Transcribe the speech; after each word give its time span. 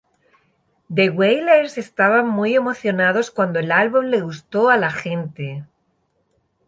The 0.95 1.11
Wailers 1.11 1.77
estaban 1.77 2.27
muy 2.27 2.55
emocionados 2.55 3.29
cuando 3.29 3.59
el 3.59 3.71
álbum 3.71 4.05
le 4.05 4.21
gustó 4.21 4.71
a 4.71 4.77
la 4.77 4.89
gente. 4.89 5.63